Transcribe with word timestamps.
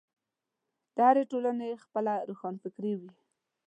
د 0.95 0.97
هرې 1.09 1.23
ټولنې 1.31 1.69
خپله 1.83 2.13
روښانفکري 2.29 2.93
وي. 2.99 3.11